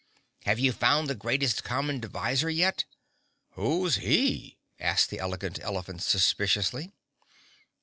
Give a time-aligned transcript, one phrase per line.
[0.45, 2.85] "Have you found the Greatest Common Divisor yet?"
[3.51, 6.91] "Who's he?" asked the Elegant Elephant suspiciously.